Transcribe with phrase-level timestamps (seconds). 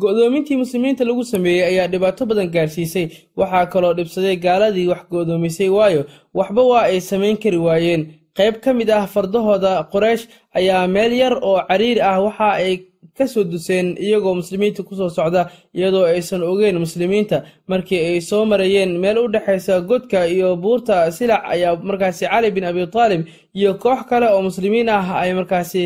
[0.00, 3.06] go'doomintii muslimiinta lagu sameeyey ayaa dhibaato badan gaarsiisay.
[3.36, 6.02] Waxaa kaloo dhibsaday gaaladii wax go'doomisay waayo.
[6.34, 8.02] Waxba waa ay samayn kari waayeen.
[8.36, 10.24] Qayb ka mid ah fardahooda qoreysh
[10.58, 12.74] ayaa meel yar oo cariiri ah waxa ay
[13.18, 17.42] ka soo duseen iyagoo muslimiinta ku soo socda iyadoo aysan ogeyn muslimiinta.
[17.66, 22.64] Markii ay soo marayeen meel u dhexaysa godka iyo buurta silac ayaa markaasi cali bin
[22.64, 25.82] abi taalib iyo koox kale oo muslimiin ah ay markaasi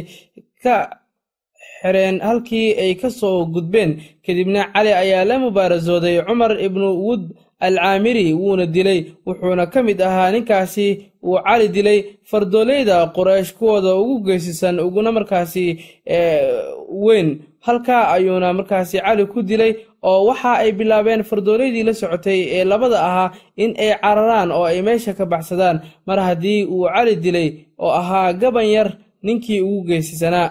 [0.63, 0.75] ka
[1.83, 3.91] xireen halkii ay ka soo gudbeen.
[4.27, 7.23] Kadibna cali ayaa la mubaarasooday cumar ibnu wud
[7.61, 10.87] al caamiri wuuna dilay wuxuuna ka mid ahaa ninkaasi
[11.23, 11.99] uu cali dilay
[12.31, 15.67] fardoolayda quraysh kuwooda ugu geysisan uguna markaasi
[17.05, 17.29] weyn.
[17.61, 22.99] Halkaa ayuuna markaasi cali ku dilay oo waxa ay bilaabeen fardoolaydii la socotay ee labada
[23.09, 25.81] ahaa in ay cararaan oo ay meesha ka baxsadaan.
[26.07, 28.89] Mar haddii uu cali dilay oo ahaa gaban yar
[29.23, 30.51] ninkii ugu geysisanaa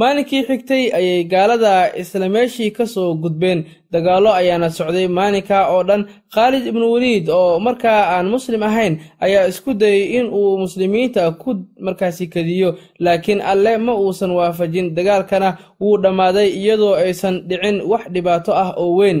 [0.00, 3.60] maalinkii xigtay ayay gaalada isla meeshii ka soo gudbeen.
[3.92, 6.02] Dagaallo ayaana socday maalinka oo dhan.
[6.34, 11.50] Khaalid ibnu weliid oo markaa aan muslim ahayn ayaa isku dayay in uu muslimiinta ku
[11.86, 12.70] markaasi kadiyo.
[13.04, 14.94] Laakiin alle ma uusan waafajin.
[14.96, 15.48] Dagaalkana
[15.80, 19.20] wuu dhammaaday iyadoo aysan dhicin wax dhibaato ah oo weyn.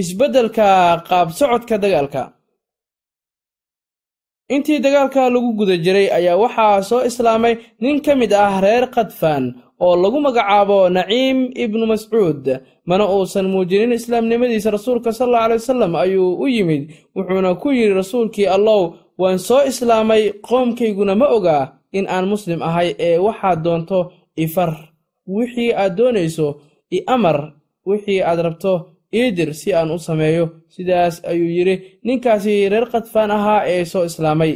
[0.00, 0.66] Isbeddelka
[1.08, 2.22] qaab socodka dagaalka
[4.54, 9.44] intii dagaalka lagu guda jiray ayaa waxaa soo islaamay nin ka mid ah reer khadfaan
[9.80, 12.44] oo lagu magacaabo naciim ibnu mascuud.
[12.88, 16.82] Mana uusan muujinin islaamnimadiisa rasuulka sal alla alay wasalam ayuu u yimid
[17.16, 22.94] wuxuuna ku yidhi rasuulkii allow waan soo islaamay qoomkayguna ma ogaa in aan muslim ahay
[22.98, 23.98] ee waxaad doonto
[24.44, 24.72] ifar
[25.36, 26.46] wixii aad doonayso
[26.96, 27.52] i amar
[27.86, 28.72] wixii aad rabto
[29.12, 30.44] iidir si aan u sameeyo.
[30.74, 31.74] Sidaas ayuu yidhi
[32.06, 34.52] ninkaasi reer khadfaan ahaa ee soo islaamay.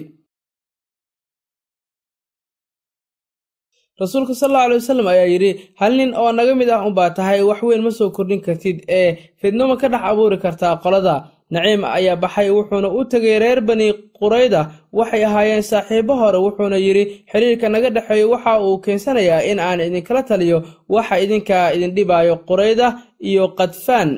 [4.00, 7.60] Rasuulka sal alla wasalam ayaa yidhi hal nin oo naga mid ah unbaa tahay wax
[7.62, 11.16] weyn ma soo kordhin kartid ee fidno ma ka dhex abuuri kartaa qolada.
[11.52, 14.60] Naciim ayaa baxay wuxuuna u tegay reer bani qurayda.
[14.98, 20.22] Waxay ahaayeen saaxiibo hore wuxuuna yidhi xiriirka naga dhexeeyo waxa uu keensanayaa in aan idinkala
[20.28, 20.58] taliyo
[20.88, 22.86] waxa idinka idin dhibaayo qurayda
[23.30, 24.10] iyo kadfaan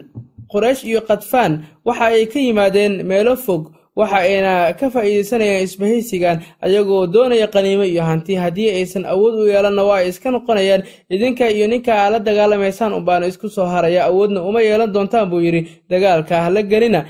[0.52, 1.52] quraysh iyo kadfaan
[1.86, 3.62] waxa ay ka yimaadeen meelo fog
[3.96, 8.34] waxa ayna ka faa'iidaysanayaan isbahaysigan ayagoo doonaya qaniimo iyo hanti.
[8.34, 10.82] Haddii aysan awood u yeelanna waa ay iska noqonayaan
[11.14, 14.04] idinka iyo ninka aa la dagaalamaysaan unbaana isku soo haraya.
[14.10, 15.62] Awoodna uma yeelan doontaan buu yidhi.
[15.90, 17.00] Dagaalka hala gelina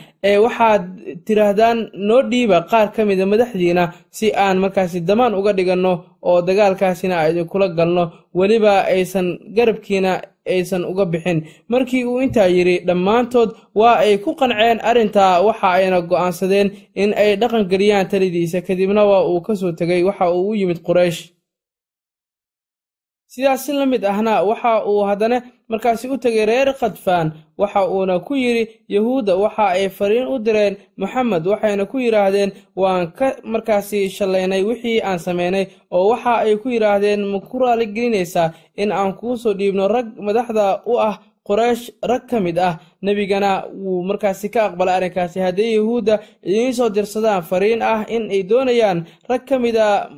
[0.44, 0.82] waxaad
[1.26, 3.84] tidhaahdaan noo dhiiba qaar ka mida madaxdiina
[4.16, 5.92] si aan markaasi damaan uga dhiganno
[6.28, 8.04] oo dagaalkaasina a idinkula galno.
[8.38, 9.26] Weliba aysan
[9.56, 10.12] garabkiina
[10.54, 11.38] aysan uga bixin.
[11.68, 16.68] Markii uu intaa yidhi dhammaantood waa ay ku qanceen arrintaa waxa ayna go'aansadeen
[17.02, 18.58] in ay dhaqan geliyaan talidiisa.
[18.66, 21.20] Kadibna waa uu ka soo tegay waxa uu u yimid quraysh.
[23.32, 25.38] Sidaas si la mid ahna waxa uu haddana
[25.68, 30.76] markaasi u tegay reer khadfaan waxa uuna ku yidhi yahuudda waxa ay fariin u direen
[31.00, 36.68] moxamed waxayna ku yidhaahdeen waan ka markaasi shallaynay wixii aan samaynay oo waxa ay ku
[36.74, 41.16] yidhaahdeen ma ku raaligelinaysaa in aan kuu soo dhiibno rag madaxda u ah
[41.48, 43.50] qoraysh rag ka mid ah nebigana
[43.82, 45.40] wuu markaasi ka aqbalay arrinkaasi.
[45.44, 50.08] Haddii yahuudda idiin soo dirsadaan fariin ah in ay doonayaan rag ka mid a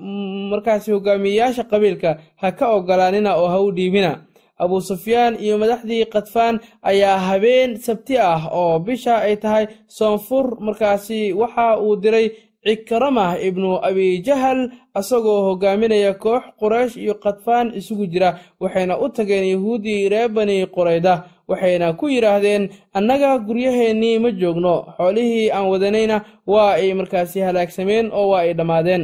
[0.52, 4.12] markaasi hogaamiyeyaasha qabiilka ha ka ogolaanina oo ha u dhiibina
[4.58, 10.56] abuu sufyaan iyo madaxdii kadfaan ayaa habeen sabti ah oo bisha ay tahay soonfur.
[10.60, 12.30] Markaasi waxa uu diray
[12.66, 20.08] cikramah ibnu abijahal asagoo hogaaminaya koox quraysh iyo kadfaan isugu jira waxayna u tageen yahuuddii
[20.08, 26.16] reer bani qurayda waxayna ku yidhaahdeen annaga guryaheennii ma joogno xoolihii aan wadanayna
[26.46, 29.02] waa ay markaasi halaagsameen oo waa ay dhammaadeen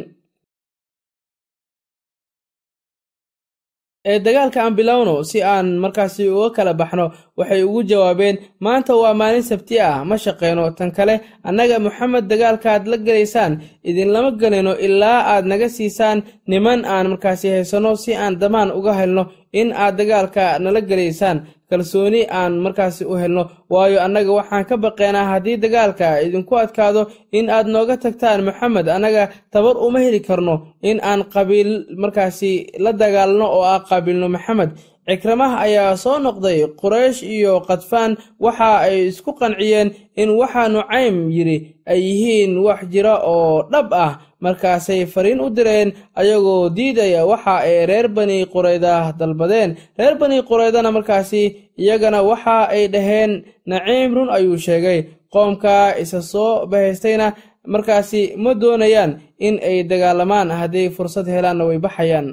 [4.05, 7.07] dagaalka aan bilowno si aan markaasi uga kala baxno
[7.39, 11.15] waxay ugu jawaabeen maanta waa maalin sabti ah ma shaqeyno tan kale
[11.49, 13.53] annaga moxamed dagaalkaad la gelaysaan
[13.89, 16.19] idinlama gelayno ilaa aad naga siisaan
[16.51, 19.23] niman aan markaasi haysanno si aan damaan uga helno
[19.61, 21.39] in aad dagaalka nala gelaysaan
[21.71, 23.45] kalsooni aan markaasi u helno.
[23.73, 27.03] Waayo annaga waxaan ka baqeenaa haddii dagaalka idinku adkaado
[27.39, 30.55] in aad nooga tagtaan moxamed annaga tabar uma heli karno
[30.91, 31.71] in aan qabiil
[32.03, 32.53] markaasi
[32.85, 34.71] la dagaalno oo ah qaabilno moxamed
[35.09, 38.13] cikramaha ayaa soo noqday quraysh iyo kadfaan
[38.45, 39.89] waxa ay isku qanciyeen
[40.21, 41.57] in waxa nucaym yidhi
[41.93, 44.13] ay yihiin wax jira oo dhab ah
[44.45, 45.89] markaasay fariin u direen
[46.21, 49.71] ayagoo diidaya waxa ay reer bani qurayda dalbadeen.
[49.99, 51.43] Reer bani quraydana markaasi
[51.83, 53.33] iyagana waxa ay dhaheen
[53.71, 54.99] naciim run ayuu sheegay.
[55.33, 57.27] Qoomka isa soo bahaystayna
[57.73, 59.13] markaasi ma doonayaan
[59.47, 60.49] in ay dagaalamaan.
[60.61, 62.29] Hadday fursad helaanna way baxayaan.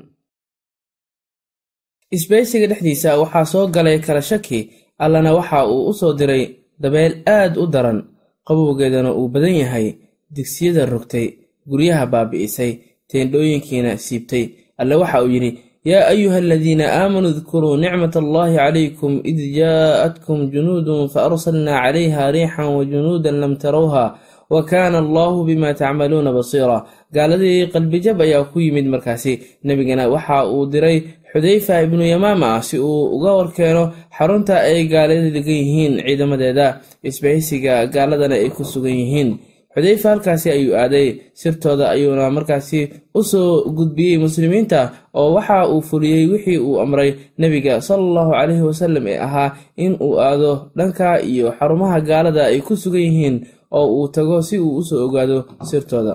[2.15, 4.59] Isbaysiga dhexdiisa waxaa soo galay kala shaki.
[5.03, 6.43] Allana waxa uu u soo diray
[6.81, 7.99] dabeel aad u daran.
[8.47, 9.87] Qabowgeedana uu badan yahay.
[10.35, 11.27] Digsiyada rogtay
[11.69, 12.71] guryaha baabi'isay
[13.11, 14.43] teendhooyinkiina siibtay.
[14.81, 15.51] Alle waxa uu yidhi
[15.91, 22.67] yaa ayuha aladiina aamanuu dkuruu nicmat allahi calaykum id jaa'atkum junuudun fa arsalnaa calayha riixan
[22.77, 24.05] wa junuudan lam tarawha
[24.53, 26.77] wa kaana allahu bima tacmaluuna basiira.
[27.15, 29.33] Gaaladii qalbijab ayaa ku yimid markaasi.
[29.65, 30.97] Nebigana waxa uu diray
[31.31, 33.83] xudayfa ibnu yamaama ah si uu uga warkeeno
[34.17, 36.67] xarunta ay gaalada degan yihiin ciidamadeeda.
[37.09, 39.29] Isbahaysiga gaaladana ay ku sugan yihiin
[39.73, 41.07] xudayfa halkaasi ayuu aaday
[41.41, 42.79] sirtooda ayuuna markaasi
[43.19, 44.79] u soo gudbiyey muslimiinta
[45.19, 47.09] oo waxa uu fuliyey wixii uu amray
[47.41, 49.49] nebiga sala allahu calayhi wasalam ee ahaa
[49.85, 53.35] in uu aado dhanka iyo xarumaha gaalada ay ku sugan yihiin
[53.77, 55.37] oo uu tago si uu u soo ogaado
[55.69, 56.13] sirtooda.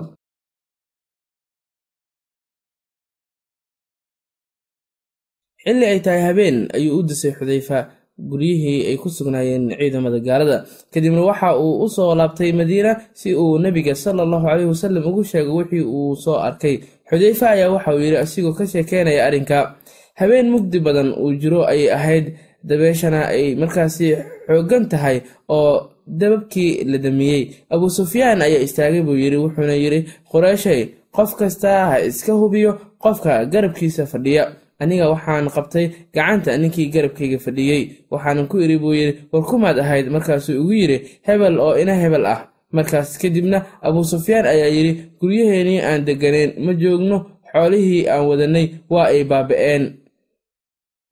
[5.63, 7.79] Xilli ay tahay habeen ayuu u disay xudayfa
[8.19, 10.65] guryihii ay ku sugnaayeen ciidamada gaalada.
[10.93, 15.25] Kadibna waxa uu u soo laabtay madiina si uu nebiga sala allahu caleyhi wasalam ugu
[15.25, 16.79] sheego wixii uu soo arkay.
[17.11, 19.75] Xudayfa ayaa waxa uu yidhi asigoo ka sheekeynaya arrinka.
[20.15, 22.27] Habeen mugdi badan uu jiro ayay ahayd
[22.65, 24.17] dabeeshana ay markaasi
[24.47, 27.51] xooggan tahay oo dababkii la damiyey.
[27.71, 30.01] Abuu sufyaan ayaa istaagay buu yidhi wuxuuna yidhi
[30.31, 34.53] qureyshay qof kasta ha iska hubiyo qofka garabkiisa fadhiya
[34.83, 37.83] aniga waxaan qabtay gacanta ninkii garabkayga fadhiyey
[38.13, 40.07] waxaanan ku idhi buu yidhi war kumaad ahayd?
[40.15, 42.41] Markaasuu igu yidhi hebel oo ina hebel ah.
[42.77, 47.17] Markaas kadibna abuu sufyaan ayaa yidhi guryaheenii aan degganayn ma joogno
[47.53, 49.85] xoolihii aan wadanay waa ay baaba'een.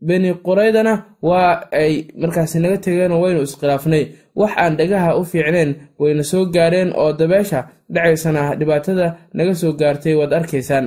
[0.06, 4.04] Beni quraydana waa ay markaasi naga tegeen oo waynu iskhilaafnay
[4.40, 5.70] wax aan dhagaha u fiicneen
[6.00, 7.60] wayna soo gaareen oo dabeesha
[7.94, 10.86] dhacaysana dhibaatada naga soo gaartay waad arkaysaan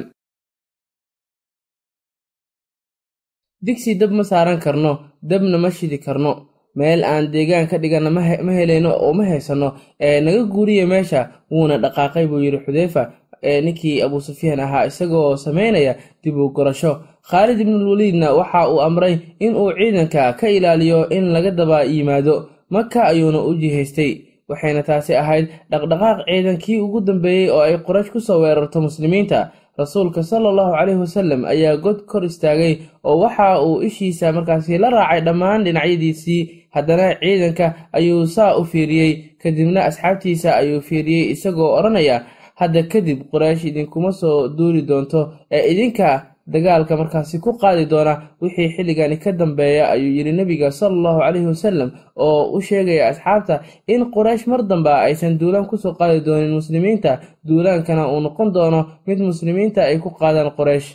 [3.66, 4.92] digsi dab ma saaran karno
[5.30, 6.34] dabna ma shidi karno.
[6.78, 8.22] Meel aan deegaan ka dhigana ma
[8.58, 9.70] helayno oo ma haysanno
[10.00, 11.22] ee naga guuriya meesha
[11.52, 13.04] wuuna dhaqaaqay buu yidhi xudeyfa
[13.50, 16.92] ee ninkii abuu sufyaan ahaa isagoo samaynaya dib u gorasho.
[17.30, 22.50] Khaalid ibnulwaliidna waxa uu amray in uu ciidanka ka ilaaliyo in laga daba yimaado.
[22.70, 24.12] Maka ayuuna u jihaystay
[24.50, 30.24] waxayna taasi ahayd dhaqdhaqaaq ciidankii ugu dambeeyey oo ay qoraysh ku soo weerarto muslimiinta rasuulka
[30.24, 32.74] sala allahu caleyhi wasalam ayaa god kor istaagay
[33.04, 36.62] oo waxa uu ishiisa markaasi la raacay dhammaan dhinacyadiisii.
[36.76, 39.12] Haddana ciidanka ayuu saa u fiiriyey
[39.42, 42.26] kadibna asxaabtiisa ayuu fiiriyey isagoo odhanaya
[42.60, 48.70] hadda kadib qoraysh idinkuma soo duuli doonto ee idinka dagaalka markaasi ku qaadi doona wixii
[48.76, 53.56] xilligani ka dambeeya ayuu yidhi nebiga sala allahu caleyhi wasalam oo u sheegaya asxaabta
[53.88, 57.12] in quraysh mar damba aysan duulaan ku soo qaadi doonin muslimiinta
[57.48, 60.90] duulaankana uu noqon doono mid muslimiinta ay ku qaadaan qoraysh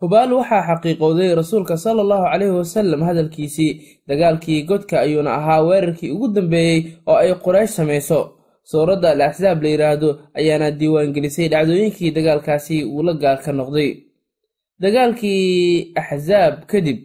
[0.00, 3.70] hubaal waxaa xaqiiqowday rasuulka sala allahu caleyhi wasalam hadalkiisii
[4.08, 8.35] dagaalkii godka ayuuna ahaa weerarkii ugu dambeeyey oo ay quraysh samayso
[8.70, 10.08] suuradda al axsaab la yidhaahdo
[10.38, 13.90] ayaana diiwaangelisay dhacdooyinkii dagaalkaasi uu la gaar ka noqday.
[14.82, 16.98] Dagaalkii axsaab kadib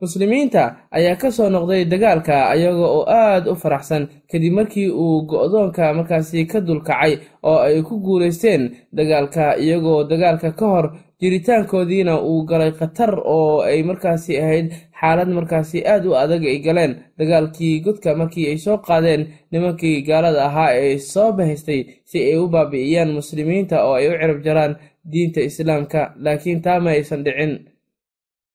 [0.00, 0.62] muslimiinta
[0.96, 6.46] ayaa ka soo noqday dagaalka ayaga oo aad u faraxsan kadib markii uu go'doonka markaasi
[6.46, 7.12] ka dulkacay
[7.42, 8.62] oo ay ku guulaysteen
[8.94, 10.86] dagaalka iyagoo dagaalka ka hor
[11.20, 14.66] jiritaankoodiina uu galay khatar oo ay markaasi ahayd
[15.00, 16.92] xaalad markaasi aad u adag ay galeen.
[17.18, 19.22] Dagaalkii godka markii ay soo qaadeen
[19.52, 24.40] nimankii gaalada ahaa ee soo bahaystay si ay u baabi'iyaan muslimiinta oo ay u cirab
[24.46, 24.72] jaraan
[25.12, 26.00] diinta islaamka.
[26.24, 27.52] Laakiin taa ma aysan dhicin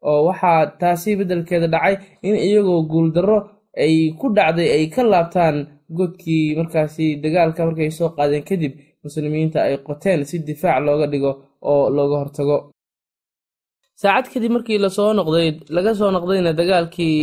[0.10, 1.96] oo waxaa taasi beddelkeeda dhacay
[2.28, 3.40] in iyagoo guuldarro
[3.84, 5.58] ay ku dhacday ay ka laabtaan
[5.98, 11.32] godkii markaasi dagaalka markay soo qaadeen kadib muslimiinta ay qoteen si difaac looga dhigo
[11.72, 12.58] oo looga hortago.
[14.02, 17.16] Saacad kadib markii la soo noqday laga soo noqdayna dagaalkii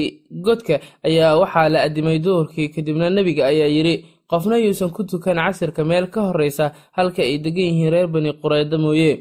[0.46, 0.74] godka
[1.08, 3.94] ayaa waxaa la addimay duhurkii kadibna nebiga ayaa yidhi
[4.30, 6.66] qofna yuusan ku tukan casirka meel ka horreysa
[6.96, 9.12] halka ay degan yihiin reer bani qureyda mooye.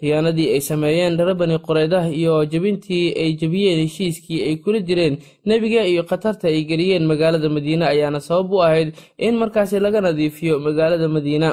[0.00, 5.14] Khiyaanadii ay sameeyeen reer bani qureydah iyo jebintii ay jebiyeen heshiiskii ay kula jireen
[5.48, 8.88] nebiga iyo khatarta ay geliyeen magaalada madiine ayaana sabab u ahayd
[9.26, 11.48] in markaasi laga nadiifiyo magaalada madiina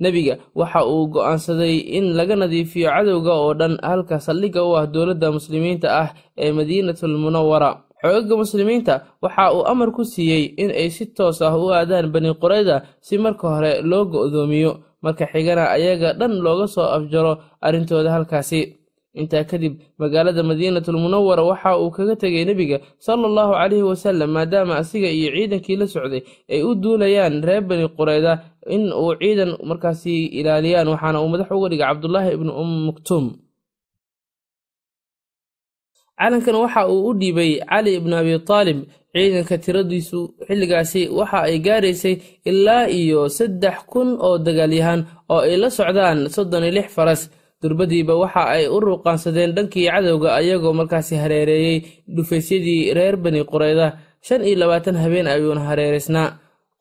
[0.00, 5.28] nebiga waxa uu go'aansaday in laga nadiifiyo cadowga oo dhan halka saldhigga u ah dowladda
[5.36, 6.08] muslimiinta ah
[6.38, 7.70] ee madiinatul munawara
[8.02, 12.30] xoogagga muslimiinta waxa uu amar ku siiyey in ay si toos ah u aadaan bani
[12.42, 14.72] qurayda si marka hore loo go'doomiyo
[15.04, 17.32] marka xigana ayaga dhan looga soo afjaro
[17.66, 18.78] arrintooda halkaasi.
[19.20, 24.74] Intaa kadib magaalada madiinatul munawara waxa uu kaga tegay nebiga sala allahu caleyhi wasalam maadaama
[24.80, 28.32] asiga iyo ciidankii la socday ay u duulayaan reer bani qureyda
[28.74, 33.24] in uu ciidan markaasi ilaaliyaan waxaana uu madax uga dhigay cabdulaahi ibnu um muktuum
[36.18, 38.78] calankan waxa uu u dhiibay cali ibnu abi taalib
[39.14, 42.14] ciidanka tiradiisu xilligaasi waxa ay gaaraysay
[42.50, 45.00] ilaa iyo saddex kun oo dagaalyahan
[45.34, 47.22] oo ay la socdaan soddon iyo lix faras.
[47.62, 51.76] Durbadiiba waxa ay u ruuqaansadeen dhankii cadowga ayagoo markaasi hareereeyey
[52.14, 53.86] dhufaysyadii reer bani qurayda.
[54.26, 56.28] Shan iyo labaatan habeen ayuuna hareeraysnaa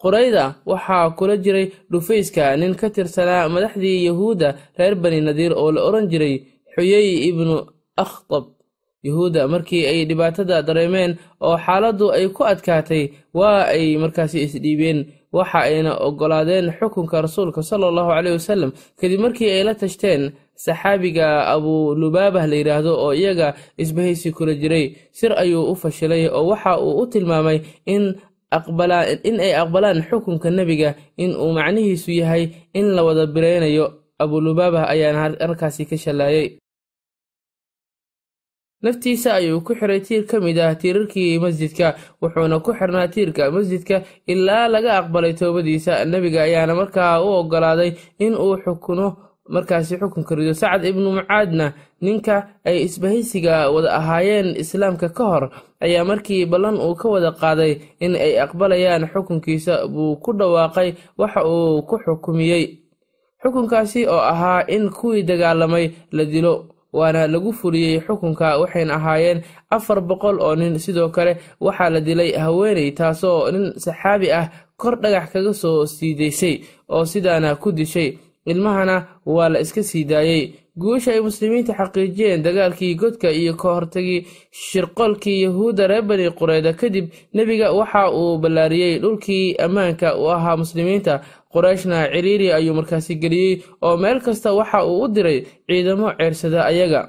[0.01, 5.81] qurayda waxaa kula jiray dhufayska nin ka tirsanaa madaxdii yahuudda reer bani nadiir oo la
[5.87, 6.35] odhan jiray
[6.75, 7.55] xuyey ibnu
[8.03, 8.45] akhtab.
[9.07, 11.11] Yuhuudda markii ay dhibaatada dareemeen
[11.45, 13.03] oo xaaladdu ay ku adkaatay
[13.39, 14.99] waa ay markaasi isdhiibeen
[15.37, 20.21] waxa ayna oggolaadeen xukunka rasuulka sala allahu caleyhi wasalam kadib markii ay la tashteen
[20.65, 23.47] saxaabiga abulubaabah la yidhaahdo oo iyaga
[23.83, 24.85] isbahaysi kula jiray.
[25.17, 27.57] Sir ayuu u fashilay oo waxa uu u tilmaamay
[27.93, 28.03] in
[29.23, 32.43] in ay aqbalaan xukunka nebiga in uu macnihiisu yahay
[32.73, 33.85] in la wada biraynayo
[34.19, 36.57] abulubaabah ayaana halkaasi ka shallaayay.
[38.83, 44.01] Naftiisa ayuu ku xiray tiir ka mid ah tiirarkii masjidka wuxuuna ku xirnaa tiirka masjidka
[44.27, 46.05] ilaa laga aqbalay toobadiisa.
[46.05, 49.07] Nebiga ayaana markaa u oggolaaday in uu xukuno
[49.55, 55.43] markaasi xukunka rido sacad ibnu mucaadna ninka ay isbahaysiga wada ahaayeen islaamka ka hor
[55.85, 60.89] ayaa markii ballan uu ka wada qaaday in ay aqbalayaan xukunkiisa buu ku dhawaaqay
[61.19, 62.65] waxa uu ku xukumiyey.
[63.43, 66.53] Xukunkaasi oo ahaa in kuwii dagaalamay la dilo
[66.93, 70.77] waana lagu fuliyey xukunka waxayna ahaayeen afar boqol oo nin.
[70.79, 74.45] Sidoo kale waxaa la dilay haweeney taasoo nin saxaabi ah
[74.77, 78.95] kor dhagax kaga soo siidaysay oo sidaana ku dishay ilmahana
[79.25, 85.41] waa la iska sii daayey guusha ay muslimiinta xaqiijiyeen dagaalkii godka iyo ka hortagii shirqolkii
[85.43, 91.21] yahuudda reer bani qureyda kadib nebiga waxa uu ballaariyey dhulkii ammaanka u ahaa muslimiinta.
[91.53, 97.01] Qoreyshna ciriiri ayuu markaasi geliyey oo meel kasta waxa uu u diray ciidamo ceersada ayaga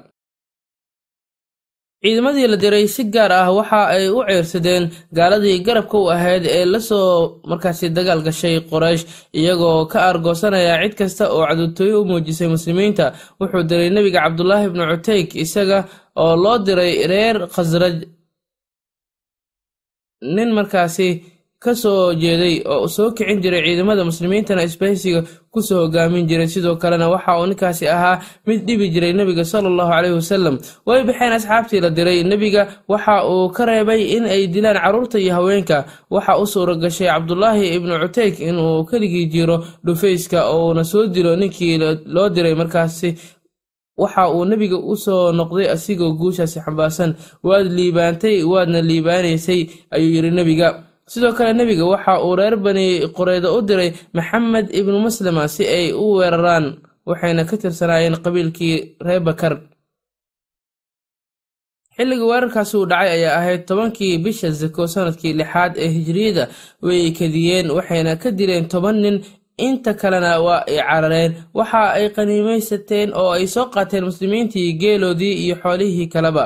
[2.03, 4.83] ciidamadii la diray si gaar ah waxa ay u ceyrsadeen
[5.17, 9.03] gaaladii garabka u ahayd ee la soo markaasi dagaal gashay qoraysh
[9.39, 13.05] iyagoo ka aargoosanaya cid kasta oo cadowtooyo u muujisay muslimiinta.
[13.39, 15.79] Wuxuu diray nebiga cabdulaahi ibnu cuteyk isaga
[16.23, 17.95] oo loo diray reer khasraj.
[20.35, 21.07] Nin markaasi
[21.63, 25.21] ka soo jeeday oo soo kicin jiray ciidamada muslimiintana isbahaysiga
[25.53, 26.47] ku soo hogaamin jiray.
[26.53, 30.55] Sidoo kalena waxa uu ninkaasi ahaa mid dhibi jiray nebiga sala allahu caleyhi wasalam
[30.87, 32.23] way baxeen asxaabtii la diray.
[32.23, 35.77] Nebiga waxa uu ka reebay in ay dilaan carruurta iyo haweenka.
[36.09, 41.35] Waxa u suura gashay cabdulaahi ibnu cuteyk inuu keligii jiro dhufayska oo uuna soo dilo
[41.35, 43.15] ninkii loo diray markaasi.
[43.97, 49.61] Waxa uu nebiga u soo noqday asigoo guushaasi xambaarsan waad liibaantay waadna liibaanaysay
[49.93, 50.67] ayuu yidhi nebiga
[51.11, 55.85] sidoo kale nebiga waxa uu reer bani qureyda u diray maxamed ibnu maslama si ay
[56.03, 56.65] u weeraraan
[57.09, 59.53] waxayna ka tirsanaayeen qabiilkii reer bakar.
[61.95, 66.43] Xilligii weerarkaasi uu dhacay ayaa ahayd tobankii bisha zako sannadkii lixaad ee hijriyada
[66.85, 69.17] way kadiyeen waxayna ka dileen toban nin.
[69.67, 71.31] Inta kalena waa ay carareen.
[71.57, 76.43] Waxa ay qaniimaysateen oo ay soo qaateen muslimiintii geeloodii iyo xoolihii kaleba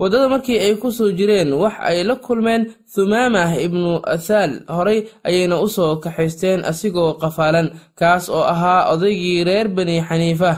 [0.00, 2.62] waddada markii ay ku soo jireen wax ay la kulmeen
[2.94, 9.68] thumaamah ibnu athaal horay ayayna u soo kaxaysteen asigoo qafaalan kaas oo ahaa odaygii reer
[9.68, 10.52] bani xaniifa.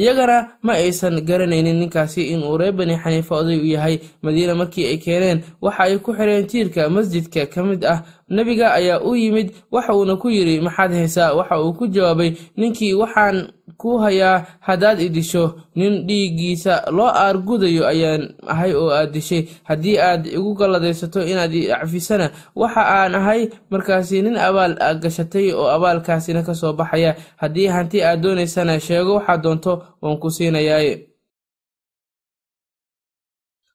[0.00, 3.96] Iyagana ma aysan garanaynin ninkaasi inuu reer bani xaniifa oday u yahay.
[4.22, 7.98] Madiina markii ay keeneen waxa ay ku xireen tiirka masjidka ka mid ah
[8.30, 11.34] nebiga ayaa u yimid waxa uuna ku yidhi maxaad haysaa?
[11.34, 17.86] Waxa uu ku jawaabay ninkii waxaan ku hayaa haddaad i disho nin dhiiggiisa loo aargudayo
[17.86, 19.48] ayaan ahay oo aad dishay.
[19.64, 25.68] Haddii aad igu galladaysato inaad i cafisana waxa aan ahay markaasi nin abaal gashatay oo
[25.68, 27.16] abaalkaasina ka soo baxaya.
[27.36, 31.09] Haddii hanti aad doonaysana sheego waxaad doonto waan ku siinayaaye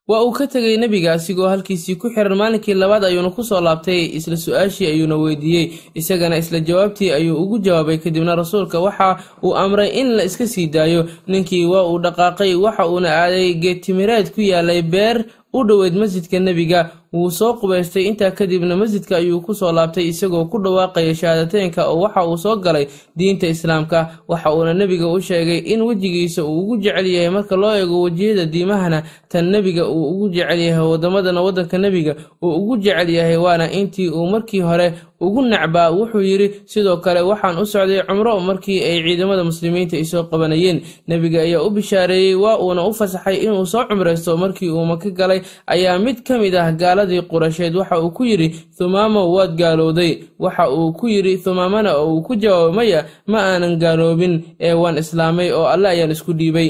[0.07, 4.05] waa uu ka tegay nebiga asigoo halkiisii ku xiran maalinkii labaad ayuuna ku soo laabtay
[4.17, 5.71] isla su'aashii ayuuna weydiiyey.
[5.99, 10.67] Isagana isla jawaabtii ayuu ugu jawaabay kadibna rasuulka waxa uu amray in la iska sii
[10.67, 11.09] daayo.
[11.27, 16.91] Ninkii waa uu dhaqaaqay waxa uuna aaday geedtimireed ku yaalay beer u dhoweyd masjidka nebiga
[17.13, 18.03] wuu soo qubaystay.
[18.05, 22.55] Intaa kadibna masjidka ayuu ku soo laabtay isagoo ku dhawaaqaya shahaadateynka oo waxa uu soo
[22.57, 24.09] galay diinta islaamka.
[24.27, 28.45] Waxa uuna nebiga u sheegay in wejigiisa uu ugu jecel yahay marka loo eego wejiyada
[28.45, 33.71] diimahana tan nebiga uu ugu jecel yahay waddamadana waddanka nebiga uu ugu jecel yahay waana
[33.71, 38.83] intii uu markii hore ugu nacbaa wuxuu yidhi sidoo kale waxaan u socday cumro markii
[38.83, 40.81] ay ciidamada muslimiinta isoo qabanayeen.
[41.07, 45.41] Nebiga ayaa u bishaareeyey waa uuna u fasaxay inuu soo cumraysto markii uu maka galay.
[45.67, 50.11] Ayaa mid ka mid ah gaaladii qurasheed waxa uu ku yidhi thumaamo waad gaalowday.
[50.39, 54.97] Waxa uu ku yidhi thumaamana oo uu ku jawaabay maya ma aanan gaaloobin ee waan
[54.97, 56.69] islaamay oo alle ayaan isku dhiibay.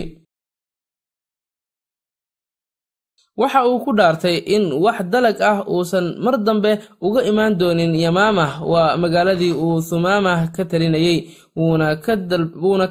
[3.37, 8.51] Waxa uu ku dhaartay in wax dalag ah uusan mar dambe uga imaan doonin yamaamah
[8.71, 11.17] waa magaaladii uu thumaamah ka talinayey
[11.55, 11.95] wuuna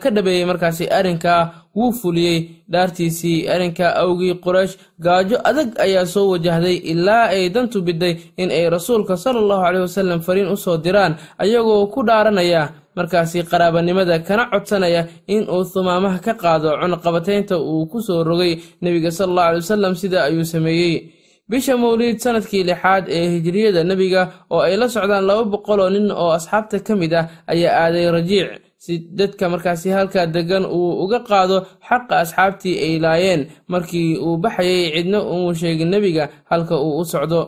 [0.02, 2.38] ka dhabeeyey markaasi arrinkaa wuu fuliyey
[2.72, 4.76] dhaartiisii arrinka awgii quraysh.
[5.00, 9.82] Gaajo adag ayaa soo wajahday ilaa ay dantu biday in ay rasuulka sala allahu caleyh
[9.86, 12.62] wasalam fariin u soo diraan ayagoo ku dhaaranaya
[12.96, 18.52] markaasi qaraabanimada kana codsanaya in uu thumaamaha ka qaado cunaqabataynta uu ku soo rogay
[18.82, 20.94] nebiga sala allahu aley wasalam sida ayuu sameeyey
[21.48, 26.10] bisha mawliid sannadkii lixaad ee hijriyada nebiga oo ay la socdaan laba boqol oo nin
[26.10, 28.50] oo asxaabta ka mid ah ayaa aaday rajiic.
[28.84, 31.56] Si dadka markaasi halkaa degan uu uga qaado
[31.88, 37.40] xaqa asxaabtii ay laayeen markii uu baxayay cidna uu sheegin nebiga halka uu u socdo.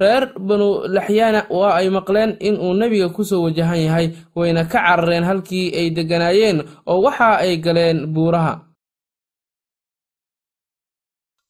[0.00, 4.78] Reer banu laxyaana waa ay maqleen in uu nebiga ku soo wajahan yahay wayna ka
[4.86, 8.54] carareen halkii ay degganaayeen oo waxa ay galeen buuraha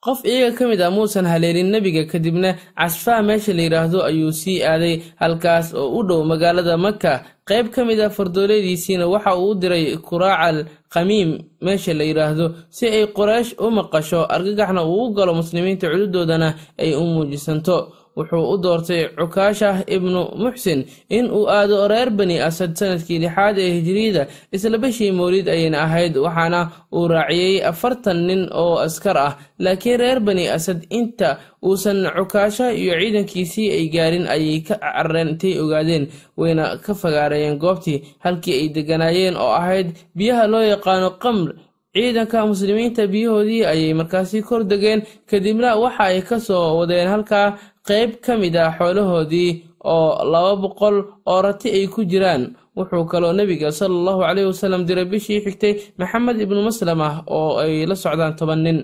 [0.05, 4.63] qof iyaga ka mid ah muusan haleelin nebiga kadibna casfaa meesha la yidhaahdo ayuu sii
[4.63, 7.13] aaday halkaas oo u dhow magaalada maka
[7.49, 10.59] qayb ka mid ah fardooleediisiina waxa uu u diray kuraacal
[10.95, 11.31] khamiim
[11.67, 16.49] meesha la yidhaahdo si ay qoraysh u maqasho argagaxna uu u galo muslimiinta cududoodana
[16.83, 17.77] ay u muujisanto
[18.19, 20.81] wuxuu u doortay cukaashah ibnu muxsin
[21.17, 24.23] in uu aado reer bani asad sannadkii lixaad ee hijiriyada
[24.57, 26.61] isla bishii mawlid ayayna ahayd waxaana
[26.97, 29.33] uu raaciyey afartan nin oo askar ah.
[29.65, 31.29] Laakiin reer bani asad inta
[31.67, 36.05] uusan cukaasha iyo ciidankiisii ay gaarin ayay ka carareen intay ogaadeen
[36.41, 41.51] wayna ka fagaareeyeen goobtii halkii ay degganaayeen oo ahayd biyaha loo yaqaano qamr.
[41.95, 47.59] Ciidanka muslimiinta biyahoodii ayay markaasi kor degeen kadibna waxa ay ka soo wadeen halkaa
[47.89, 49.51] qayb ka mid ah xoolahoodii
[49.93, 50.97] oo laba boqol
[51.31, 52.43] oo rati ay ku jiraan.
[52.77, 57.87] Wuxuu kaloo nebiga sala allahu caleyhi wasalam diray bishii xigtay maxamed ibnu maslamah oo ay
[57.91, 58.79] la socdaan toban nin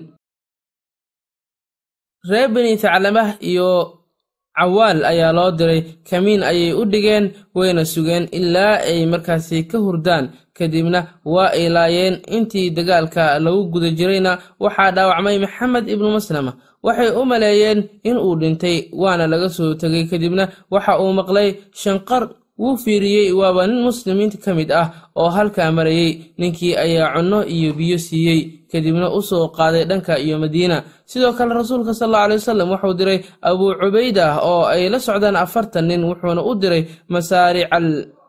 [4.57, 7.25] cawaal ayaa loo diray kamiin ayay u dhigeen
[7.55, 10.25] wayna sugeen ilaa ay markaasi ka hurdaan.
[10.57, 10.99] Kadibna
[11.33, 14.31] waa ay laayeen intii dagaalka lagu guda jirayna
[14.63, 16.51] waxaa dhaawacmay maxamed ibnu maslama.
[16.85, 17.79] Waxay u maleeyeen
[18.09, 21.49] in uu dhintay waana laga soo tegay kadibna waxa uu maqlay
[21.81, 22.23] shanqar
[22.61, 24.87] wuu fiiriyey waaba nin muslimiinta ka mid ah
[25.19, 28.39] oo halkaa marayey ninkii ayaa cunno iyo biyo siiyey
[28.71, 30.77] kadibna u soo qaaday dhanka iyo madiina.
[31.05, 35.35] Sidoo kale rasuulka sal alla aley wasalam wuxuu diray abuu cubayda oo ay la socdaan
[35.35, 37.87] afartan nin wuxuuna u diray masaarical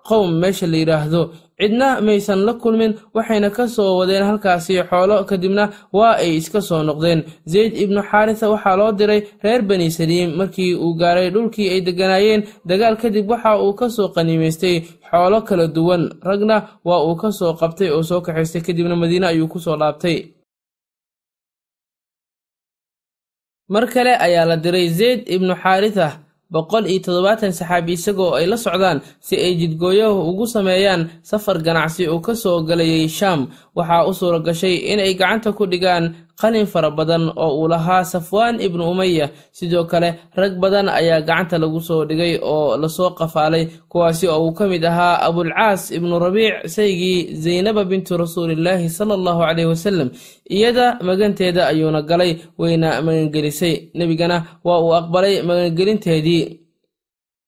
[0.09, 1.23] qowm meesha la yidhaahdo
[1.59, 6.83] cidna maysan la kulmin waxayna ka soo wadeen halkaasi xoolo kadibna waa ay iska soo
[6.83, 7.21] noqdeen.
[7.53, 12.43] Zayd ibnu xaarisa waxaa loo diray reer bani saliim markii uu gaaray dhulkii ay degganaayeen
[12.69, 14.77] dagaal kadib waxa uu ka soo qaniimaystay
[15.11, 16.03] xoolo kala duwan.
[16.29, 20.19] Ragna waa uu ka soo qabtay oo soo kaxaystay kadibna madiine ayuu ku soo dhaabtay.
[23.69, 26.09] Mar kale ayaa la diray zayd ibnu xaarisa
[26.55, 32.03] boqol iyo toddobaatan saxaabi isagoo ay la socdaan si ay jidgooyahu ugu sameeyaan safar ganacsi
[32.09, 33.41] uu ka soo galayay shaam
[33.79, 36.05] waxaa u suura gashay inay gacanta ku dhigaan
[36.41, 39.27] qalin fara badan oo uu lahaa safwaan ibnu umaya
[39.59, 40.09] sidoo kale
[40.41, 44.65] rag badan ayaa gacanta lagu soo dhigay oo la soo qafaalay kuwaasi oo uu ka
[44.73, 50.09] mid ahaa abulcaas ibnu rabiic saygii zaynaba bintu rasuulillaahi sala allahu caleyhi wasalam
[50.57, 53.75] iyada maganteeda ayuuna galay wayna magangelisay.
[53.99, 56.46] Nebigana waa uu aqbalay magangelinteedii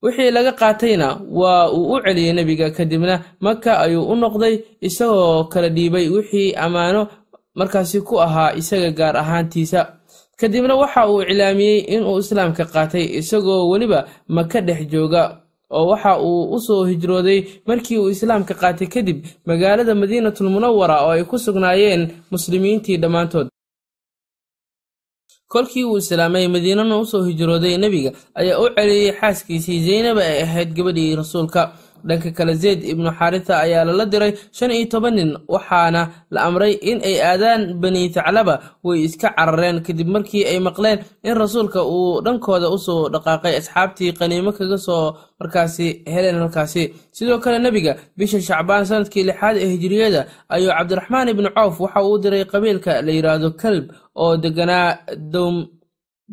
[0.03, 1.07] wixii laga qaatayna
[1.39, 4.55] waa uu u celiyey nebiga kadibna maka ayuu u noqday
[4.87, 7.07] isagoo kala dhiibay wixii ammaano
[7.55, 9.81] markaasi ku ahaa isaga gaar ahaantiisa.
[10.39, 15.23] Kadibna waxa uu iclaamiyey inuu islaamka qaatay isagoo weliba maka dhex jooga
[15.71, 21.11] oo waxa uu u soo hijrooday markii uu islaamka qaatay kadib magaalada madiinatul munawara oo
[21.11, 23.47] ay ku sugnaayeen muslimiintii dhammaantood
[25.53, 30.69] kolkii uu islaamay madiinana u soo hijrooday nebiga ayaa u celiyey xaaskiisii zaynaba ay ahayd
[30.77, 31.61] gabadhii rasuulka
[32.07, 36.01] dhanka kale zeyd ibnu xaarita ayaa lala diray shan iyo toban nin waxaana
[36.33, 38.55] la amray in ay aadaan bani taclaba.
[38.83, 44.11] Way iska carareen kadib markii ay maqleen in rasuulka uu dhankooda u soo dhaqaaqay asxaabtii
[44.19, 45.03] qaniimo kaga soo
[45.39, 46.83] markaasi heleen halkaasi.
[47.17, 50.21] Sidoo kale nebiga bisha shacbaan sannadkii lixaad ee hijiriyada
[50.55, 53.85] ayuu cabdiraxmaan ibnu cawf waxa uu diray qabiilka la yidhaahdo kalb
[54.23, 54.87] oo deganaa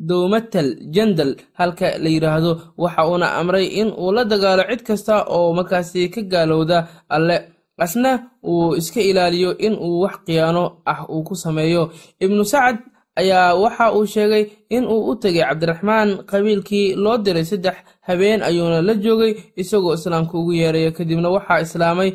[0.08, 5.52] dowmatal jandal halka la yidhaahdo waxa uuna amray in uu la dagaalo cid kasta oo
[5.58, 6.78] markaasi ka gaalowda
[7.08, 7.38] alle.
[7.78, 8.12] Asna
[8.44, 11.82] uu iska ilaaliyo in uu wax khiyaano ah uu ku sameeyo.
[12.24, 12.78] Ibnu sacad
[13.20, 14.44] ayaa waxa uu sheegay
[14.76, 17.76] in uu u tegay cabdiraxmaan qabiilkii loo diray saddex
[18.08, 22.10] habeen ayuuna la joogay isagoo islaamka ugu yeeraya kadibna waxaa islaamay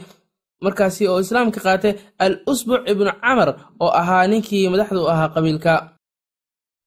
[0.65, 1.93] markaasi oo islaamka qaatay
[2.25, 3.49] al usbuc ibnu camar
[3.83, 5.73] oo ahaa ninkii madaxdu ahaa qabiilka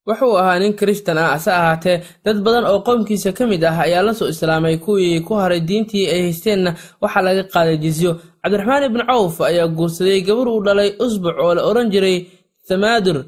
[0.09, 4.03] wuxuu ahaa nin kirishtan ah hase ahaatee dad badan oo qoomkiisa ka mid ah ayaa
[4.09, 6.71] la soo islaamay kuwii ku haray diintii ay haysteenna
[7.03, 8.11] waxaa laga qaaday jizyo
[8.43, 12.19] cabdiraxmaan ibnu cawf ayaa guursaday gabar uu dhalay usbuc oo la odhan jiray
[12.69, 13.19] thamaadur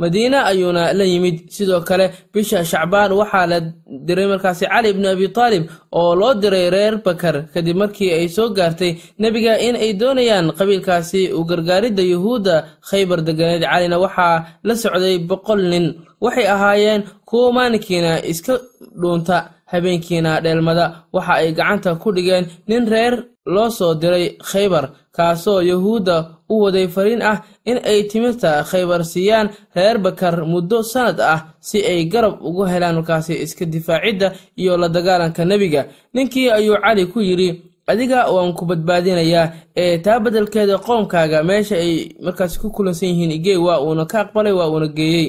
[0.00, 1.36] madiine ayuuna la yimid.
[1.54, 3.58] Sidoo kale bisha shacbaan waxaa la
[4.06, 7.36] diray markaasi cali ibnu abi taalib oo loo diray reer bakar.
[7.54, 12.54] Kadib markii ay soo gaartay nebiga in ay doonayaan qabiilkaasi u gargaaridda yuhuudda
[12.88, 13.62] khaybar deganeed.
[13.70, 15.86] Calina waxaa la socday boqol nin.
[16.24, 18.54] Waxay ahaayeen kuwo maalinkiina iska
[19.00, 19.36] dhuunta
[19.72, 20.86] habeenkiina dheelmada.
[21.14, 23.14] Waxa ay gacanta ku dhigeen nin reer
[23.46, 24.84] loo soo diray khaybar
[25.16, 26.16] kaasoo yuhuudda
[26.48, 31.78] u waday fariin ah in ay timirta khaybar siiyaan reer bakar muddo sannad ah si
[31.90, 35.82] ay garab ugu helaan markaasi iska difaacidda iyo la dagaalanka nebiga.
[36.14, 37.48] Ninkii ayuu cali ku yidhi
[37.86, 41.92] adiga waan ku badbaadinayaa ee taa beddelkeeda qoomkaaga meesha ay
[42.24, 45.28] markaasi ku kulansan yihiin igey waa uuna ka aqbalay waa uuna geeyey.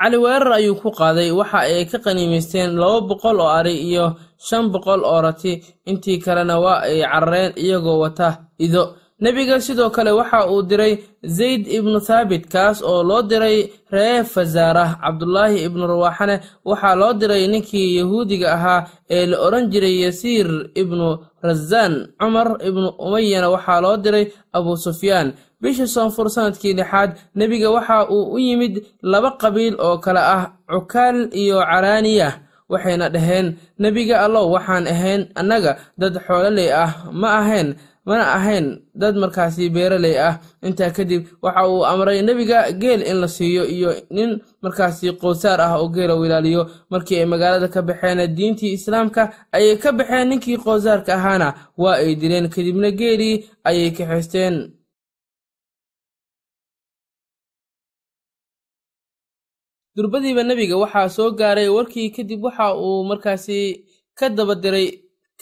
[0.00, 4.16] Cali weerar ayuu ku qaaday waxa ay ka qaniimaysteen laba boqol oo ari iyo
[4.48, 5.52] shan boqol oo rati.
[5.90, 8.28] Intii kalena waa ay carareen iyagoo wata
[8.58, 8.84] ido.
[9.20, 14.90] Nebiga sidoo kale waxa uu diray zayd ibnu thaabit kaas oo loo diray ree fasaarah
[15.00, 18.80] cabdulaahi ibnu rawaaxane waxaa loo diray ninkii yahuudiga ahaa
[19.10, 21.06] ee la odhan jiray yasiir ibnu
[21.42, 25.32] rasaan cumar ibnu umayana waxaa loo diray abu sufyaan.
[25.62, 31.30] Bisha soonfur sannadkii lixaad nebiga waxa uu u yimid laba qabiil oo kale ah cukaal
[31.32, 32.28] iyo caraaniya
[32.74, 33.46] waxayna dhaheen
[33.82, 37.68] nebiga allow waxaan ahayn annaga dad xoololey ah ma ahayn
[38.08, 38.66] mana ahayn
[39.02, 40.34] dad markaasi beeraley ah.
[40.66, 44.30] Intaa kadib waxa uu amray nebiga geel in la siiyo iyo nin
[44.62, 49.22] markaasi qowsaar ah oo geela u ilaaliyo markii ay magaalada ka baxeen diintii islaamka
[49.56, 51.48] ayay ka baxeen ninkii qowsaarka ahaana
[51.82, 52.46] waa ay dileen.
[52.54, 53.36] Kadibna geelii
[53.68, 54.54] ayay kaxaysteen
[59.96, 61.68] durbadiiba nebiga waxaa soo gaaray.
[61.68, 63.84] Warkii kadib waxa uu markaasi
[64.18, 64.88] ka daba diray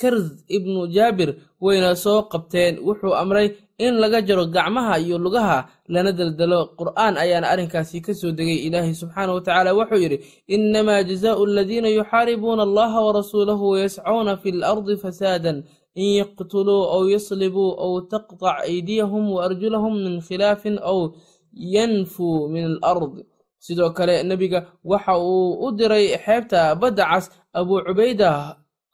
[0.01, 2.75] karz ibnu jaabir wayna soo qabteen.
[2.87, 6.77] Wuxuu amray in laga jaro gacmaha iyo lugaha lana daldalo.
[6.79, 11.89] Qur'aan ayaana arrinkaasi ka soo degay ilaahay subxaana wa tacaala wuxuu yidhi innamaa jazaau aladiina
[11.89, 15.65] yuxaaribuuna allaha warasuulahu wayascuuna fi lardi fasaadan.
[15.95, 21.13] In yaqtuluu aw yaslibuu aw taqtac aydiyahum waarjulahum min khilaafin aw
[21.53, 23.25] yanfuu min alard
[23.65, 24.59] sidoo kale nebiga
[24.91, 27.27] waxa uu u diray xeebta badda cas
[27.59, 28.31] abuu cubayda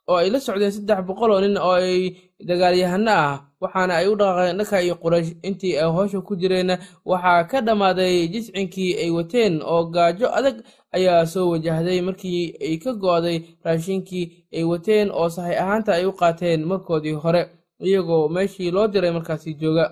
[0.09, 2.17] oo ay la socdeen saddex boqol oo nin oo ay
[2.49, 5.31] dagaalyahano ah waxaana ay u dhaqaaqeen dhanka iyo quraysh.
[5.49, 6.75] Intii ay howsha ku jireenna
[7.11, 10.57] waxaa ka dhammaaday jiscinkii ay wateen oo gaajo adag
[10.97, 14.25] ayaa soo wajahday markii ay ka go'day raashinkii
[14.57, 17.43] ay wateen oo sahay ahaanta ay u qaateen markoodii hore
[17.87, 19.85] iyagoo meeshii loo diray markaasi jooga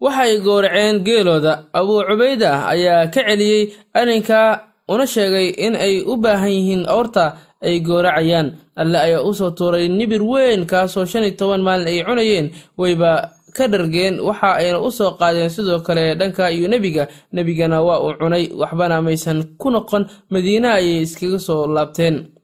[0.00, 1.52] waxay gowraceen geelooda.
[1.72, 7.24] Abuu cubayda ayaa ka celiyey arrinka una sheegay in ay u baahan yihiin awrta
[7.62, 12.04] ay gowracayaan alle ayaa u soo tuuray nibir weyn kaasoo shan iyo toban maalin ay
[12.04, 12.46] cunayeen.
[12.78, 17.08] Wayba ka dhargeen waxa ayna u soo qaadeen sidoo kale dhanka iyo nebiga.
[17.32, 20.04] Nebigana waa uu cunay waxbana maysan ku noqon.
[20.30, 22.36] Madiine ayay iskaga soo laabteen.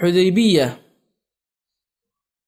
[0.00, 0.66] Xudaybiya.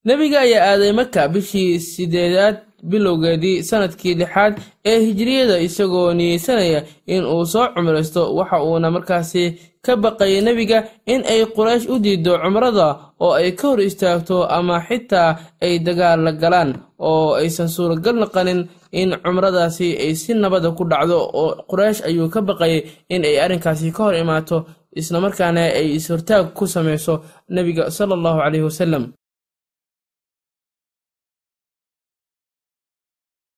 [0.06, 7.44] Nebiga ayaa aaday maka bishii sideedaad bilowgeedii sannadkii lixaad ee hijiriyada isagoo niyeysanaya in uu
[7.46, 8.22] soo cumraysto.
[8.36, 9.44] Waxa uuna markaasi
[9.84, 12.88] ka baqayay nebiga in ay quraysh u diido cumrada
[13.20, 15.30] oo ay ka hor istaagto ama xitaa
[15.62, 18.60] ay dagaal la galaan oo aysan suuragal naqanin
[18.92, 22.80] in cumradaasi ay si nabada ku dhacdo oo quraysh ayuu ka baqayay
[23.14, 24.66] in ay arrinkaasi ka hor imaato
[25.00, 27.14] islamarkaana ay is-hortaag ku samayso
[27.54, 29.04] nebiga sala allahu caleyhi wasalam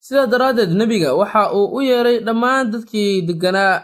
[0.08, 3.82] sidaa daraaddeed nebiga waxa uu u yeeray dhammaan dadkii degganaa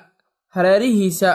[0.55, 1.31] hareerihiisa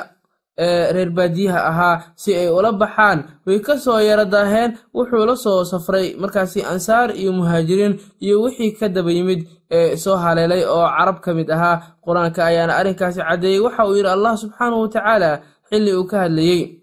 [0.68, 3.20] ee reer baadiyaha ahaa si ay ula baxaan.
[3.46, 8.72] Way ka soo yara daaheen wuxuu la soo safray markaasi ansaar iyo muhaajiriin iyo wixii
[8.80, 11.82] ka daba yimid ee soo haleelay oo carab ka mid ahaa.
[12.06, 15.32] Qur'aanka ayaana arrinkaasi caddeeyey waxa uu yidhi allah subxaanahu watacaala
[15.70, 16.79] xilli uu ka hadlayey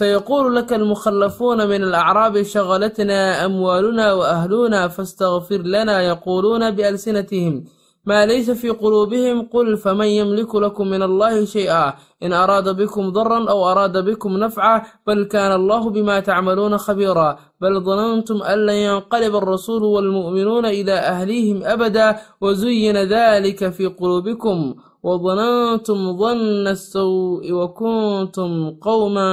[0.00, 7.64] سيقول لك المخلفون من الأعراب شغلتنا أموالنا وأهلنا فاستغفر لنا يقولون بألسنتهم
[8.06, 13.50] ما ليس في قلوبهم قل فمن يملك لكم من الله شيئا إن أراد بكم ضرا
[13.50, 19.36] أو أراد بكم نفعا بل كان الله بما تعملون خبيرا بل ظننتم أن لن ينقلب
[19.36, 24.74] الرسول والمؤمنون إلى أهليهم أبدا وزين ذلك في قلوبكم
[25.06, 28.50] وظننتم ظن السوء وكنتم
[28.86, 29.28] قوما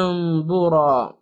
[0.50, 1.14] بورا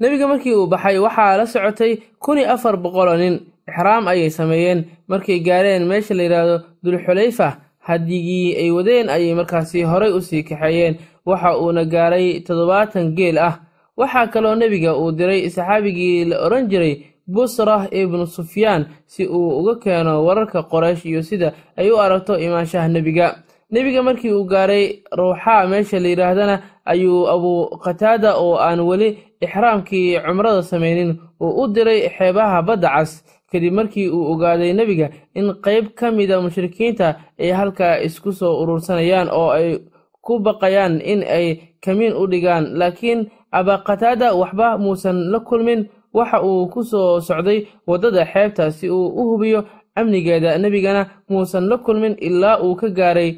[0.00, 3.34] nebiga markii uu baxay waxaa la socotay kun iyo afar boqoloo nin
[3.70, 7.48] ixraam ayay sameeyeen markay gaareen meesha la yidhaahdo dulxulayfa
[7.86, 10.94] hadigii ay wadeen ayay markaasi horay usii kaxeeyeen
[11.28, 13.54] waxa uuna gaaray toddobaatan geel ah
[14.00, 16.94] waxaa kaloo nebiga uu diray saxaabigii la odhan jiray
[17.27, 22.87] busra ibnu sufyaan si uu uga keeno wararka qoraysh iyo sida ay u aragto imaanshaha
[22.87, 23.35] nebiga.
[23.71, 26.55] Nebiga markii uu gaaray ruuxaa meesha la yidhaahdana
[26.85, 33.23] ayuu abuu qataada oo aan weli ixraamkii cumrada samaynin uu u diray xeebaha badda cas.
[33.51, 39.29] Kadib markii uu ogaaday nebiga in qayb ka mida mushrikiinta ay halkaa isku soo urursanayaan
[39.31, 39.79] oo ay
[40.21, 42.77] ku baqayaan in ay kamiin u dhigaan.
[42.77, 45.85] Laakiin abaqataada waxba muusan la kulmin
[46.17, 49.59] waxa uu ku soo socday waddada xeebta si uu u hubiyo
[49.99, 53.29] amnigeeda nebigana muusan la kulmin ilaa uu ka gaaray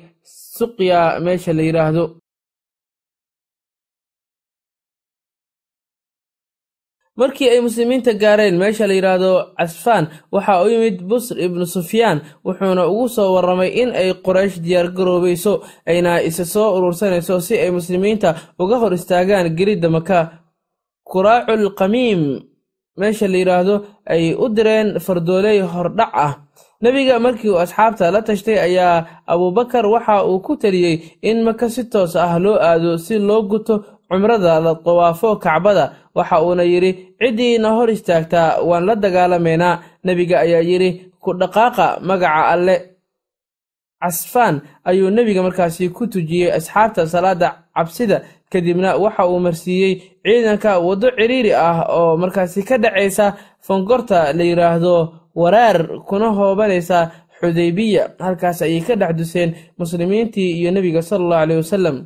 [0.58, 2.04] suqya meesha la yidhaahdo
[7.20, 12.84] markii ay muslimiinta gaareen meesha la yidhaahdo casfaan waxaa u yimid busr ibnu sufyaan wuxuuna
[12.92, 15.54] ugu soo warramay in ay qoraysh diyaargaroobayso
[15.92, 18.30] ayna isa soo urursanayso si ay muslimiinta
[18.64, 20.18] uga hor istaagaan geridda maka
[21.12, 22.22] kuraacul qamiim
[22.98, 23.76] meesha la yidhaahdo
[24.14, 26.34] ay u direen fardooley hordhac ah.
[26.82, 31.84] Nebiga markii uu asxaabta la tashtay ayaa abuubakar waxa uu ku taliyey in maka si
[31.90, 33.76] toos ah loo aado si loo guto
[34.10, 35.86] cumrada la dawaafo kacbada.
[36.16, 39.80] Waxa uuna yidhi ciddiina hor istaagtaa waan la dagaalamaynaa.
[40.06, 40.90] Nebiga ayaa yidhi
[41.24, 42.76] ku dhaqaaqa magaca alle.
[44.02, 48.18] Casfaan ayuu nebiga markaasi ku tujiyey asxaabta salaada cabsida
[48.52, 49.94] kadibna waxa uu marsiiyey
[50.26, 53.26] ciidanka waddo ciriiri ah oo markaasi ka dhacaysa
[53.68, 54.96] fangorta la yidhaahdo
[55.36, 55.78] waraar
[56.08, 57.00] kuna hoobanaysa
[57.40, 61.98] xudaybiya halkaas ayay ka dhex duseen muslimiintii iyo nebiga sala allahu caleyh wasalam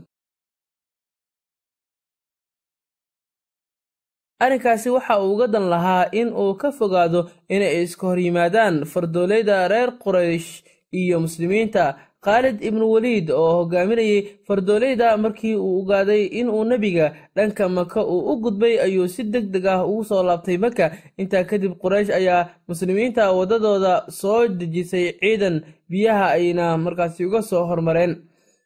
[4.40, 9.68] arrinkaasi waxa uu uga dan lahaa in uu ka fogaado inay iska hor yimaadaan fardoolayda
[9.68, 11.84] reer quraysh iyo muslimiinta
[12.26, 17.06] khaalid ibnu weliid oo hogaaminayay fardoolayda markii uu ogaaday inuu nebiga
[17.36, 20.86] dhanka maka uu u gudbay ayuu si deg deg ah ugu soo laabtay maka
[21.22, 25.56] intaa kadib quraysh ayaa muslimiinta waddadooda soo dejisay ciidan
[25.90, 28.14] biyaha ayna markaasi uga soo hormareen.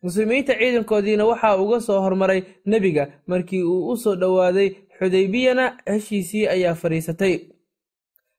[0.03, 6.75] Muslimiinta ciidankoodiina waxaa uga soo hormaray nebiga markii uu u soo dhowaaday xudaybiyana heshiisii ayaa
[6.81, 7.35] fadhiisatay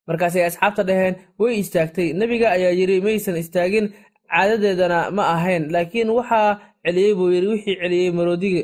[0.06, 2.12] markaasay asxaabta dhaheen way istaagtay.
[2.12, 3.86] Nebiga ayaa yidhi maysan istaagin
[4.34, 8.62] caadadeedana ma ahayn laakiin waxaa celiyey buu yidhi wixii celiyey maroodiga.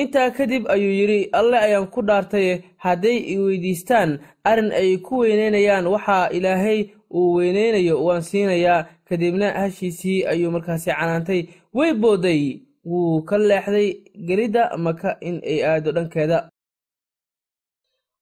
[0.00, 5.86] Intaa kadib ayuu yidhi alle ayaan ku dhaartaye hadday i weydiistaan arrin ay ku weyneynayaan
[5.86, 6.80] waxaa ilaahay
[7.14, 8.86] uu weyneynayo waan siinayaa.
[9.08, 11.40] Kadibna hashiisii ayuu markaasi canaantay.
[11.74, 12.42] Way booday
[12.84, 13.88] wuu ka leexday
[14.26, 16.48] gelidda maka in ay aado dhankeeda.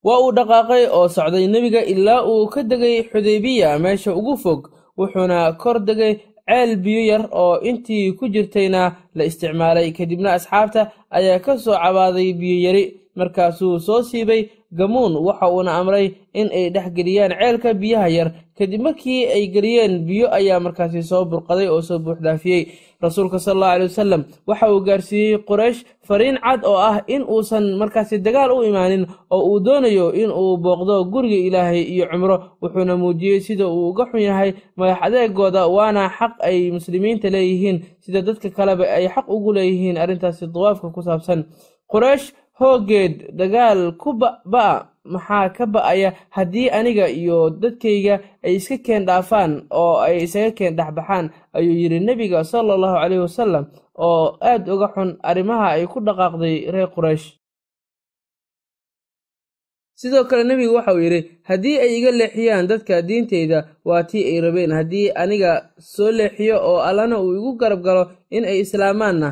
[0.04, 4.60] Waa uu dhaqaaqay oo socday nebiga ilaa uu ka degay xudaybiya meesha ugu fog
[4.98, 6.14] wuxuuna kor degay
[6.52, 8.82] ceel biyo yar oo intii ku jirtayna
[9.16, 10.80] la isticmaalay kadibna asxaabta
[11.18, 12.82] ayaa ka soo cabaaday biyo yari
[13.14, 15.16] markaasuu soo siibay gamuun.
[15.16, 18.28] Waxa uuna amray in ay dhex geliyaan ceelka biyaha yar.
[18.58, 22.66] Kadib markii ay geliyeen biyo ayaa markaasi soo burqaday oo soo buuxdaafiyey.
[23.02, 27.74] Rasuulka sal allahu aley wasalam waxa uu gaarsiiyey qoraysh fariin cad oo ah in uusan
[27.76, 32.94] markaasi dagaal u imaanin oo uu doonayo in uu booqdo guriga ilaahay iyo cumro wuxuuna
[32.96, 37.82] muujiyey sida uu uga xun yahay madax adeegooda waana xaq ay muslimiinta leeyihiin.
[38.00, 41.44] Sida dadka kaleba ay xaq ugu leeyihiin arrintaasi dawaafka ku saabsan.
[41.92, 42.30] Qoraysh
[42.62, 44.10] hooggeed dagaal ku
[44.52, 48.14] ba'a maxaa ka ba'aya haddii aniga iyo dadkayga
[48.46, 51.26] ay iska keen dhaafaan oo ay isaga keen dhexbaxaan?
[51.56, 53.64] Ayuu yidhi nebiga sala allahu caleyhi wasalam
[53.98, 57.26] oo aad uga xun arrimaha ay ku dhaqaaqday reer quraysh.
[60.00, 64.72] Sidoo kale nebigu waxauu yidhi haddii ay iga leexiyaan dadka diintayda waa tii ay rabeen.
[64.78, 69.28] Haddii aniga soo leexiyo oo allana uu igu garab galo in ay islaamaanna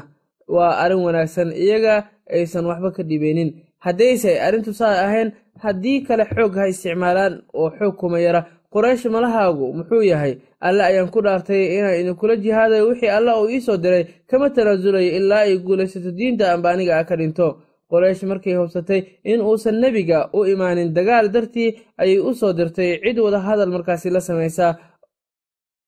[0.54, 1.52] waa arrin wanaagsan.
[1.54, 1.94] Iyaga
[2.36, 3.50] aysan waxba ka dhibeenin.
[3.84, 8.44] Haddayse arrintu saa ahayn haddii kale xoog ha isticmaalaan oo xoog kuma yara.
[8.74, 13.60] Qoraysh malahaagu muxuu yahay alle ayaan ku dhaartay inaan idinkula jihaadayo wixii alle uu ii
[13.60, 14.04] soo diray.
[14.30, 17.48] Kama tanaasulayo ilaa ay guulaysato diinta amba aniga a ka dhinto.
[17.90, 23.00] Qoraysh markay hubsatay in uusan nebiga u imaanin dagaal dartii ayay u soo dirtay.
[23.02, 24.76] Cid wada hadal markaasi la samaysaa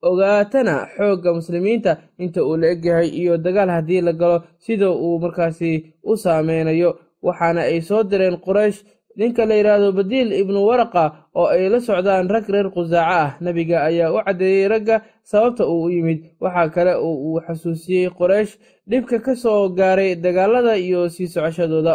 [0.03, 5.71] ogaatana xoogga muslimiinta inta uu la egyahay iyo dagaal haddii la galo sida uu markaasi
[6.03, 6.91] u saameynayo
[7.23, 8.79] waxaana ay soo direen qoraysh
[9.17, 11.05] ninka la yidhaahdo badiil ibnu waraqa
[11.39, 13.31] oo ay la socdaan rag reer qusaaco ah.
[13.41, 16.19] Nebiga ayaa u caddeeyey ragga sababta uu u yimid.
[16.41, 18.53] Waxaa kale oo uu xasuusiyey qoraysh
[18.89, 21.95] dhibka ka soo gaaray dagaalada iyo sii socoshadooda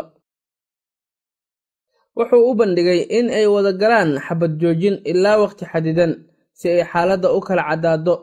[2.17, 6.11] wuxuu u bandhigay in ay wada galaan xabad joojin ilaa waqti xadidan
[6.59, 8.13] si ay xaaladda u kala caddaado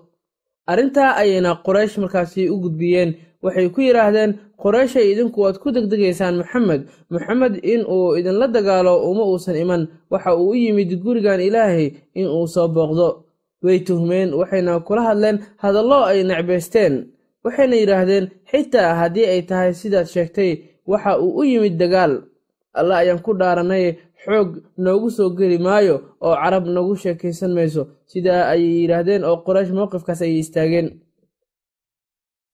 [0.71, 3.11] arrintaa ayayna quraysh markaasi u gudbiyeen.
[3.45, 4.31] Waxay ku yidhaahdeen
[4.63, 9.83] qurayshay idinku waad ku degdegaysaan maxamed maxamed in uu idinla dagaalo uma uusan iman.
[10.11, 13.09] Waxa uu u yimid gurigan ilaahay in uu soo booqdo.
[13.65, 16.95] Way tuhmeen waxayna kula hadleen hadallo ay necbaysteen.
[17.45, 20.51] Waxayna yidhaahdeen xitaa haddii ay tahay sidaad sheegtay
[20.91, 22.23] waxa uu u yimid dagaal.
[22.75, 23.85] Alla ayaan ku dhaaranay
[24.25, 24.51] xoog
[24.85, 27.83] noogu soo geli maayo oo carab nagu sheekaysan mayso.
[28.11, 30.87] Sidaa ayay yidhaahdeen oo qoraysh mowqifkaas ayay istaageen